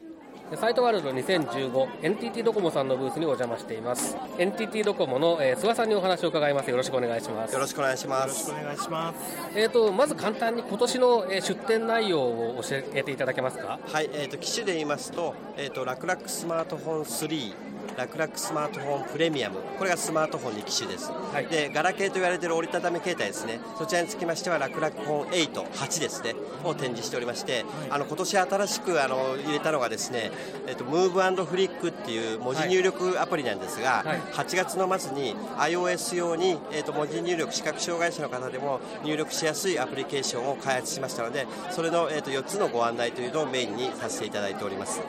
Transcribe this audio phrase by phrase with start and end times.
[0.56, 4.16] サイトワールド 2015NTT ドコモさんのブースにお邪魔しています。
[4.38, 6.70] NTT ドコモの、えー諏訪さんにお話を伺います。
[6.70, 7.54] よろしくお願いします。
[7.54, 8.52] よろしくお願いします。
[8.52, 9.18] お願いします。
[9.56, 13.80] えー、とまず簡単に今年の、えー出展内容を教えていただけますか？
[13.86, 17.54] はい、えっ、と機種で言いますと、えっ、と楽々スマートフォン3、
[17.98, 21.12] 楽々スマートフォンプレミアム、これがスマートフォン2機種です。
[21.12, 21.48] はい。
[21.48, 23.60] でガラケーと言われている折りたたみ携帯ですね。
[23.76, 26.36] そちらにつきましては楽々フォン8、8ですね。
[26.64, 30.32] を展示しておりまして、あの今年新しくあの入れたのがですね、
[30.68, 34.20] えっ、とムーブフリックっていう文字入力アプリなんですが、はい。
[34.20, 45.02] 8月の末に iOS 用に、えー、と文字入力視覚障害者の方でも入力しやすいアプリケーションを開発しましたのでそれの、えー、と4つのご案内というのをメインにさせていただいております。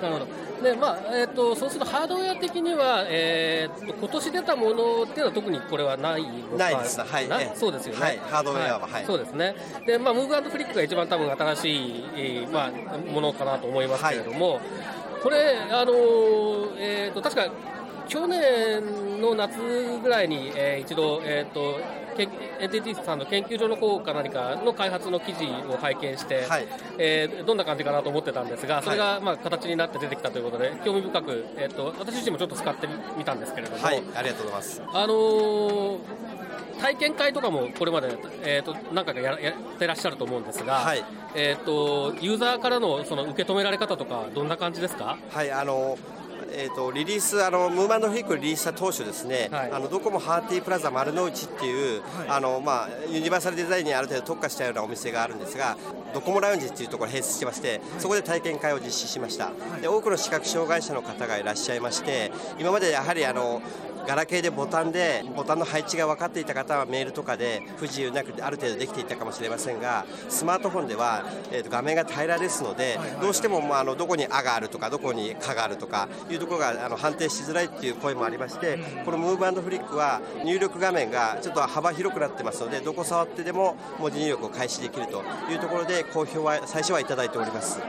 [0.00, 0.52] なるほど。
[0.62, 6.70] で、まあえー、とそうするとハードウェア的には、えー、と今年出たものっていうのは特にこれはないのかな？
[6.70, 7.52] いですはい。
[7.54, 8.18] そうですよね、はい。
[8.18, 9.04] ハードウェアははい。
[9.04, 9.54] そうですね。
[9.86, 12.70] で、まあ、ムーブフリックが一番多分新しい、えーまあ、
[13.12, 14.60] ものかなと思いますけれども、
[15.22, 17.48] これ、あのーえー、と確か
[18.08, 19.56] 去年の夏
[20.02, 21.80] ぐらいに、えー一度、えー、と
[22.16, 22.28] け
[22.60, 26.66] NTT さんの研究所の方か何かの開発の記事を拝見して、はい。
[26.98, 32.86] えーどんな感じかなと思ってたんですが、それが、まあ、形になって出てきたということで、興味深く、えー、と私自身もちょっと使って
[33.16, 34.02] みたんですけれども、はい。
[34.14, 34.82] ありがとうございます。
[34.92, 35.98] あのー
[36.80, 38.08] 体験会とかもこれまで、
[38.42, 41.04] えー、と何回かややってらっしゃると思うんですが、はい。
[41.36, 45.16] えー、とユーザーからのその受け止められ方とか、どんな感じですか？
[45.30, 45.96] はいあの
[46.50, 49.72] えー、とリリースあのムーマンドフリックをリリースした当初ですね、はい。
[49.72, 55.76] あのドコモハーティープラザ丸の内っていう、あのまあ、ユニバーサルデザインにある程度特化したようなお店があるんですが
[56.14, 63.62] ドコモラウンジっていうところに併設してまして、そこで体験会を実施しました、で多くの視覚障害者の方がいらっしゃいまして今までやはりあの
[64.06, 87.80] ガラケーでボタンでボタンの配置が分かっていた方はメールとかで不自由なくある程度できていたかもしれませんがスマートフォンでは、えーと画面が平らですのでどうしても、まあ、あのどこに「あ」があるとかどこに「か」があるとかいうところがあの判定しづらいっていう声もありましてこのムーブフリックは入力画面がちょっと幅広くなってますのでどこ触ってでも文字入力を開始できるというところで好評は最初はいただいております。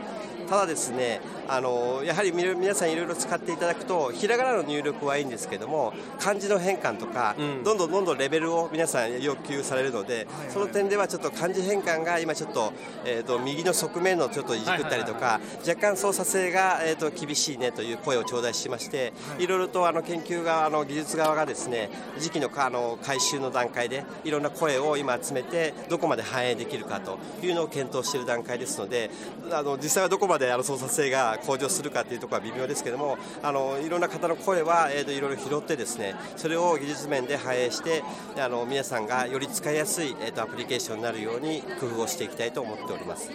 [0.50, 7.64] ただですねあのやはりみ皆さんいろいろ使っていただくとひらがなの入力はいいんですけども漢字の変換とか、うん。
[7.64, 12.74] どんどんどんどんレベルを皆さん要求されるので、その点ではちょっと漢字変換が今ちょっと,、
[13.06, 21.90] えー、と右の側面のちょっといじくったりとか、若干操作性が、えー、と厳しいねという声を頂戴しまして、い、ろいろとあの研究側の技術側がですね
[22.20, 29.10] 時期のあの回収の段階でいろんな声を今集めてどこまで反映できるかというのを検討している段階ですので
[29.52, 38.04] あの実際はどこまであの操作性が向上するかというところは微妙ですけどもあのいろんな方の声は、えー、といろいろ拾ってですねそれを技術面で反映して
[38.38, 43.30] あの皆さんがより使いやすい、えー、とアプリケーションになるように工夫をしていきたいと思っております。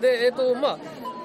[0.00, 0.78] で、えーとまあ、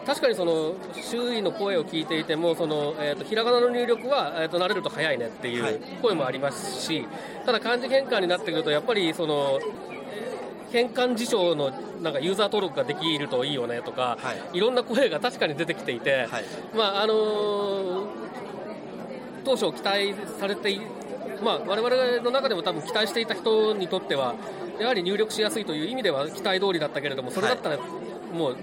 [0.06, 7.08] 確かにその周囲の声を聞いていてもその、えー、とひらがなの入力は、えー、と慣れると早いねっていう声もありますし、
[7.46, 9.60] ただ漢字変換になってくるとやっぱりその、
[10.72, 11.72] 変換辞書の
[12.02, 14.60] なんかユーザー登録ができるといいよねとか、、はい。
[14.60, 16.44] ろんな声が確かに出てきていて、はい。
[16.76, 18.30] まああのー
[19.44, 20.82] 当初期待されてい
[21.42, 24.36] まあ、我々の中でも多分期待していた人にとっては
[24.78, 27.78] やはり入力しやすいという意味では期待通りだったけれどもそれだったら
[28.34, 28.58] もう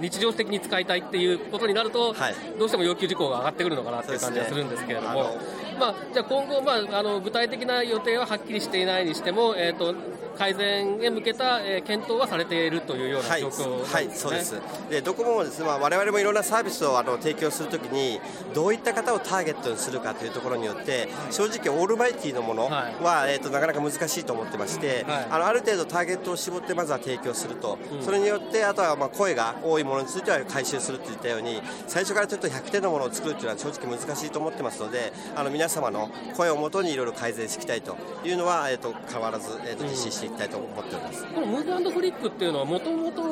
[0.00, 2.34] 日常的に使いたいっていうことになると、はい。
[2.58, 5.38] どうしても要求事項が上がってくるのかなっていう感じがするんですけれども、
[5.78, 9.94] まあ、じゃあ今後、まあ、あの具体的な予定ははっきりしていないにしても、えー、と
[10.34, 13.94] 改善へ向けた、えー検討はされているというようはない状況なんですね。
[13.94, 14.60] はい、そうです。
[14.90, 18.20] で、ドコモもですね、まあ、我々もいろんなサービスをあの提供するときに、
[18.54, 25.26] どういった方をターゲットにするかというところによって、正直オールマイティのものは、えっ、となかなか難しいと思ってまして、はい。
[25.30, 41.26] あのある程度ターゲットを絞ってまずは提供すると、それによってあとはまあ声が多いものについては回収するといったように、最初からちょっと100点のものを作るというのは正直難しいと思ってますので、あの皆様の声をもとにいろいろ改善していきたいというのはえっ、と変わらずえっ、と実施してしていきたいと思っております。
[41.26, 43.22] このムーブフリックっていうのはもともと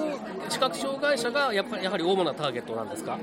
[0.49, 3.19] 視覚障害者がやっぱりやはり主なターゲットなんですか？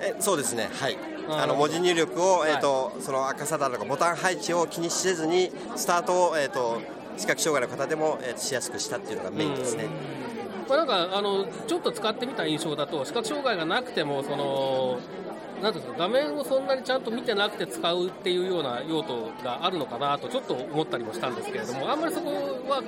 [0.00, 0.68] えそうですね。
[0.72, 0.98] はい。
[1.28, 6.82] あの文字入力を、えーと、はい、その赤さだとかボタン配置を気にせずにスタートを、えーと、
[7.16, 9.86] 視覚障害の方でも、えー、しやすくしたっていうのがメインですね。
[10.66, 14.98] これなんかあのちょっと使ってみた印象だと視覚障害がなくてもその
[15.62, 22.30] なんですか画面をそんなにちゃんと見てなくて使うっていうような用途があるのかなとちょっと思ったりもしたんですけれどもあんまりそこ
[22.68, 22.82] は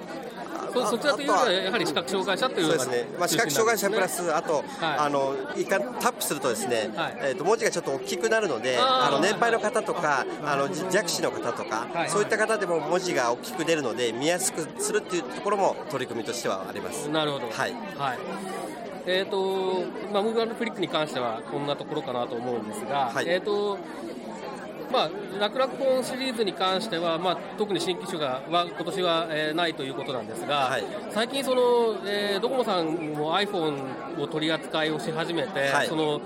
[0.73, 4.65] そそちらというよりはやはり視覚障害者というそうですね、まあ、視覚障害者プラスあと、はい、
[4.99, 17.09] あの一回タップするとですね、はい、えー、と文字がちょっと大きくなるのであの年配の方とかあの弱視の方とか、はい、そういった方でも文字が大きく出るので見やすくするっていうところも取り組みとしてはあります。
[17.09, 17.47] なるほど。
[17.51, 23.79] はい、はいえーとまあ、ムーブアンドフリックに関してはこんなところかなと思うんですが、はい、えーと
[24.93, 36.21] まあ、楽々本シリーズに関しては、まあ、特に新機種がは今年は、えー、ないということなんですが、はい、最近その、えー、ドコモさんも iPhone を取り扱いをし始めて、はい、その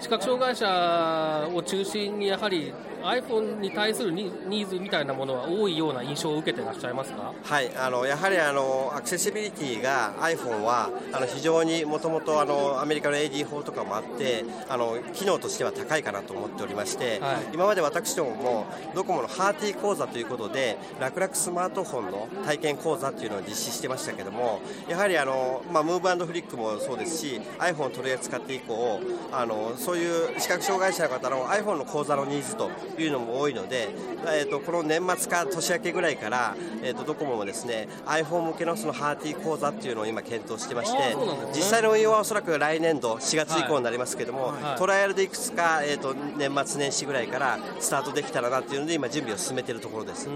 [0.00, 2.72] 視覚障害者を中心にやはり
[3.02, 7.32] iPhone に対するニーズみたいなものは多いような印象を受けてらっしゃいますか？
[7.42, 12.40] はいあのやはりあのアクセシビリティが iPhone はあの非常にもともと
[12.80, 29.00] アメリカの AD 法とかもあってあの機能としては高いかなと思っておりまして、はい、今まで私どももドコモのハーティー講座ということで楽々スマートフォンの体験講座っていうのを実施してましたけどもやはりあの、まあ、ムーブフリックもそうですし iPhone を取り扱って以降
[29.32, 33.88] あのそういう視覚障害者の方の iPhone の講座のニーズというのも多いので、
[34.26, 41.16] えーと、この年末か年明けぐらいから、えーと、ドコモもですね iPhone 向けのそのハーティー講座っていうのを今検討してまして、ね、
[41.54, 50.28] 実際の運用はおそらく来年度4月以降になりますけども、はいはい、トライアルでいくつか、えーと、年末年始ぐらいからスタートできたらなっていうので今準備を進めているところです。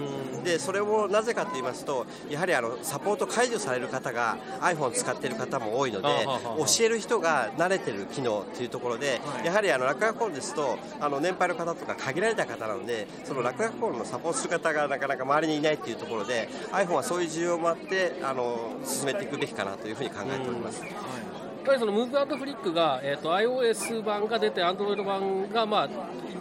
[0.44, 20.82] でそれをなぜかと言いますとやはりあのサポート解除される方が iPhone を使っている方も多いので教える人が慣れてる機能というところで、やはりあの楽々フォンですとあの年配の方とか限られた方なのでその楽々フォンのサポートする方がなかなか周りにいないというところで iPhone はそういう需要もあってあの進めていくべきかなというふうに考えております。
[20.82, 25.88] やっぱりそのムーブアウトフリックが、えーと、iOS 版が出て、Android 版が、まあ、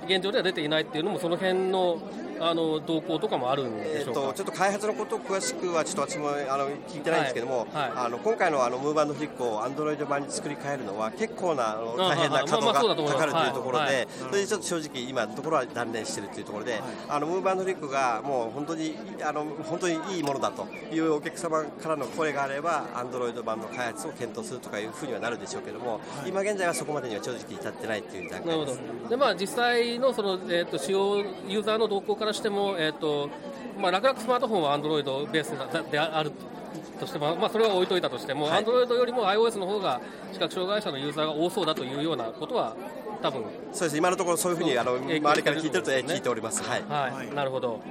[0.08, 2.00] 現状では出ていないっていうのも、その辺の
[2.42, 7.82] あの動向とかもあるんでしょうか、えーと、ちょっと開発のことを詳しくはちょっと私もあの聞いてないんですけども、はい。
[7.82, 28.80] はい、あの今回のあのムーバーフリックをアンドロイド版に作り変えるのは結構なあの大変な稼働がかかるというところで、それでちょっと正直今のところは断念しているというところで、あのムーバーフリックがもう本当にあの本当にいいものだというお客様からの声があればアンドロイド版の開発を検討するとかいうふうにはなるでしょうけども、今現在はそこまでには正直至ってないという段階です。
[29.10, 31.18] でまあ実際のそのえっ、ー、と使用
[31.48, 33.30] ユーザーの動向からしてもえっ、ー、と
[33.82, 35.50] まあ、楽々スマートフォンはアンドロイドベース
[35.92, 36.32] である
[37.00, 40.02] としても、まあ、それは置いといたとしても、アンドロイドよりも iOS の方が
[40.32, 42.76] 視覚障害者のユーザーが多そうだというようなことは、
[43.22, 43.98] 多分そうです。
[43.98, 46.64] 今のところそういうふうにあの周りから聞いてると、聞いております。
[46.64, 47.82] はい、はい、なるほど。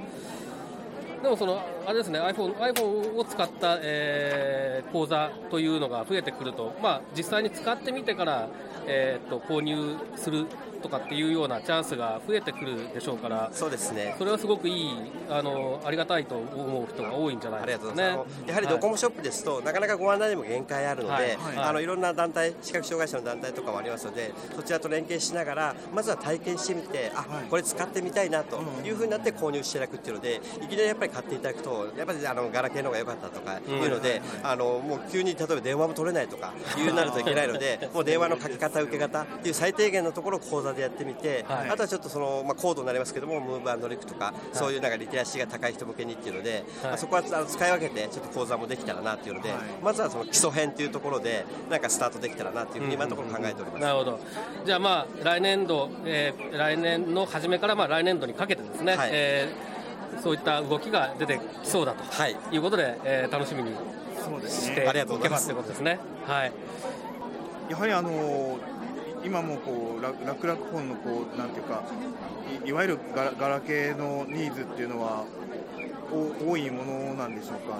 [1.21, 8.47] でもそのあれですね iPhone, iPhone を使った、えー、講座というのが増えてくると、まあ、実際に使ってみてから、
[8.87, 10.45] えーと購入する
[10.81, 14.15] とかっていうようなチャンスが増えてくるでしょうからそうですね。
[14.17, 14.91] それはすごくいい
[15.29, 18.17] あのありがたいと思う人が多いんじゃないですかね。
[18.47, 21.37] やはりドコモショップですと、はい、なかなかご案内にも限界あるので、はいはい、
[21.69, 54.19] あのいろんな団体視覚障害者の団体とかもありますのでそちらと連携しながらまずは体験してみてあ、これ使ってみたいなというふうになって購入していただくっていうのでいきなりやっぱり買っていただくとやっぱりあのガラケーの方が良かったとかいうので、あのもう急に例えば電話も取れないとかいうなるといけないので もう電話の書き方受け方っていう最低限のところを講座でやってみて、はい、あとはちょっとその、まあ、高度になりますけどもムーブアンドリックとか、はい、そういうなんかリテラシーが高い人向けにっていうので、まあ、そこはあの使い分けてちょっと講座もできたらなっていうので、まずはその基礎編っていうところでなんかスタートできたらなっていうふうに今のところ考えております、なるほど。
[54.65, 59.70] じゃあまあ来年度、えー、来年の初めからまあ来年度にかけてですね、はい、えー、
[60.21, 63.71] そういった動きが出てきそうだと、はい、いうことで、えー、楽しみに
[64.47, 65.99] していけますということですね。
[66.25, 66.51] はい、
[67.69, 68.57] やはりあの
[69.23, 71.83] 今もこう楽々本のこうなんていうか
[72.65, 75.25] いわゆるガラケーのニーズっていうのは
[76.45, 77.79] 多いものなんでしょうか？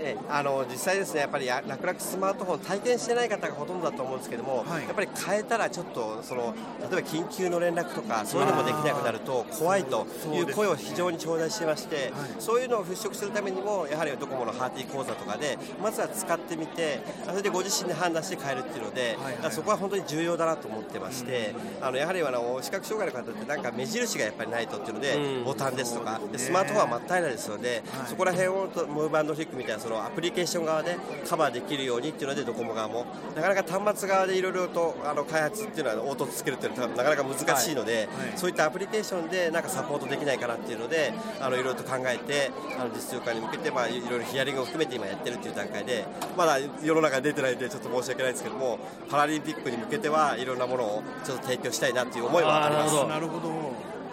[0.00, 19.18] えあの実際ですねやっぱり楽々スマートフォン体験してない方がほとんどだと思うんですけども、はい、やっぱり変えたらちょっとその例えば緊急の連絡とかそういうのもできなくなると怖いという声を非常に頂戴してまして、そういうのを払拭するためにもやはりドコモのハーティー講座とかでまずは使ってみてそれでご自身で判断して変えるっていうので、
[19.50, 26.20] そこは本当に重要だなとと思ってまして、あのやはりあの視覚障害の方ってなんか目印がやっぱりないとっていうので、ボタンですとか。
[26.30, 33.06] でスマートフォンは真っ平らですので、そこら辺をムーバンドフリックみたいなそのアプリケーション側でカバーできるようにっていうのでドコモ側も。
[33.34, 46.04] なかなか端末側でいろいろとあの開発っていうのは凹凸つけるっていうのはなかなか難しいので、そういったアプリケーションでなんかサポートできないかなっていうのでいろいろと考えてあの実用化に向けてまあいろいろヒアリングを含めて今やってるっていう段階で
[46.36, 48.78] まだ世の中に出てないんでちょっと申し訳ないですけども
[49.08, 52.94] パラリンピックに向けてはいろんなものをちょっと提供したいなっていう思いはあります。
[53.06, 53.67] なるほど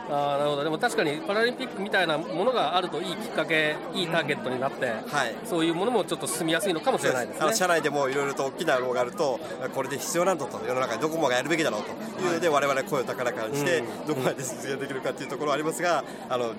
[0.10, 0.64] あなるほど。
[0.64, 4.92] でも確かにパラリンピックみたいなものがあるといいきっかけいいターゲットになって、は
[5.26, 7.54] い、そういうものもちょっと進みやすいのかもしれないですね。
[7.56, 9.40] 社内でもいろいろと大きなローがあると
[9.74, 12.26] これで必要なんだと世の中にどこもがやるべきだろうと。
[12.26, 16.54] いうので、我々声を高らかにして、どこまで実現できるかというところはありますがあの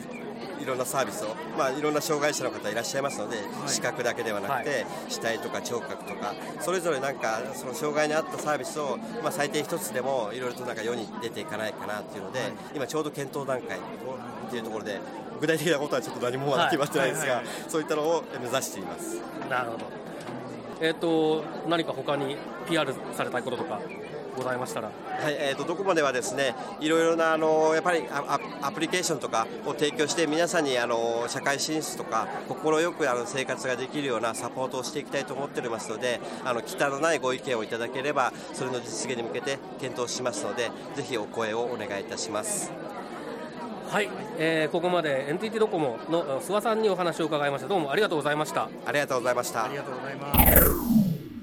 [0.61, 15.01] いろんなサービスを、まあ、いろんな障害者の方いらっしゃいますので、はい、視覚だけではなくて、はい、視体とか聴覚とかそれぞれなんかその障害に合ったサービスを、まあ、最低1つでもいろいろとなんか世に出ていかないかなっていうので、はい、今ちょうど検討段階っていうところで
[15.41, 19.21] 具体的なことはちょっと何もまだ決まってないですが、そういったのを目指しています。
[19.51, 19.85] なるほど、
[20.81, 23.81] えーと、と何か他に PR されたいこととか
[24.37, 42.73] ございましたら、はいえーと、どこまではですねいろいろなあのやっぱりアプリケーションとかを提供して皆さんにあの社会進出とか快くあの生活ができるようなサポートをしていきたいと思っておりますのであの忌憚のないご意見をいただければそれの実現に向けて検討しますのでぜひお声をお願いいたします。
[43.89, 47.69] はい、えー、ここまで NTT ドコモの諏訪さんにお話を伺いました。
[47.69, 48.69] どうもありがとうございました。
[48.85, 49.65] ありがとうございました。
[49.65, 50.96] ありがとうございます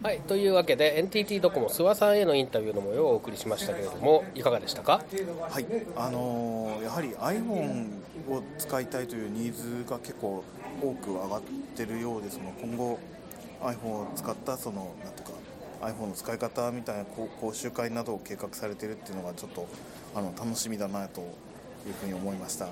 [0.04, 5.02] はい、というわけで NTT ドコモ諏訪さんへのインタビューの模様をお送りしましたけれどもいかがでしたか、
[5.50, 7.88] はいあのー、やはり iPhone
[8.30, 10.44] を使いたいというニーズが結構
[10.82, 11.42] 多く上がっ
[11.78, 13.00] てるようですの今後
[13.62, 15.32] iPhone を使ったそのなんとか
[15.80, 19.70] iPhone の使い方みたいな講習会などを計画されているっていうのがちょっと
[20.14, 21.28] あの楽しみだなという
[22.02, 22.68] ふうに思いました。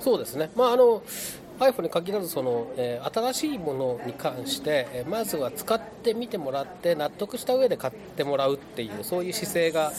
[0.00, 1.02] そうですね、まあ、あの
[1.58, 9.96] iPhone に限らずその、えー、新しいものに関して、えー、まずは使ってみてもらって納得した上で買ってもらうっていうそういう姿勢が、ね、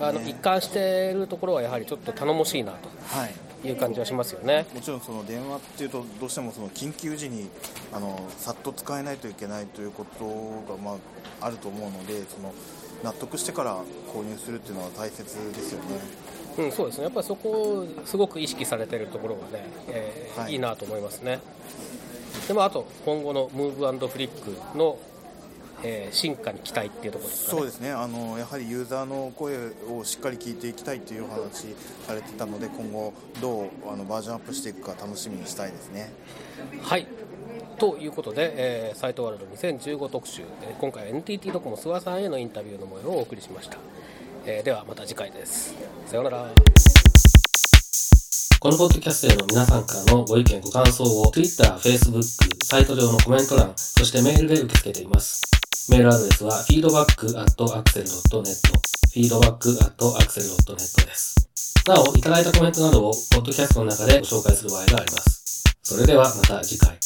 [0.00, 2.88] あの一貫しているところはやはりちょっと頼もしいなと。
[3.06, 3.34] はい
[3.64, 7.48] いう感じはしますよねもちろんその電話っていうとどうしてもその緊急時に
[7.92, 10.24] あのさっと使えないといけないということ
[10.76, 10.96] が、ま
[11.40, 12.54] あ、あると思うのでその
[13.02, 13.78] 納得してから
[14.12, 16.37] 購入するっていうのは大切ですよね。
[16.58, 21.40] うん、そうですね、やっぱりそこをすごく意識されているところがね、えーはい、いいなと思いますね。
[22.48, 24.98] でもあと、今後のムーブフリックの、
[25.84, 29.56] えー、進化に期待っていうところですか、ね、そうですねあのやはりユーザーの声
[29.88, 31.68] をしっかり聞いていきたいというお話
[32.04, 36.12] されてたので、今後、どうあのバージョンアップしていくか楽しみにしたいですね。
[36.82, 37.06] はい
[37.78, 43.78] ということで、えー、サイトワールド2015特集、えー、今回は NTT ドコモ諏訪さんへのインタビューの模様をお送りしました。
[44.50, 45.74] えー、ではまた次回です。
[46.06, 46.46] さようなら。
[48.60, 52.22] このポッドキャストへの皆さんからのご意見ご感想を Twitter、Facebook、
[52.64, 55.42] サイト上のコメント欄、そしてメールで受け付けています。
[55.90, 58.56] メールアドレスは feedback.axel.net
[59.14, 61.34] feedback.axel.net です。
[61.86, 65.62] なお、いただいたコメントなどをポッドキャストの中でご紹介する場合があります。
[65.82, 66.98] それではまた次回。